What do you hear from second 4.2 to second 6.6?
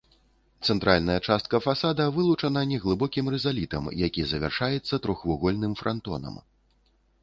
завяршаецца трохвугольным франтонам.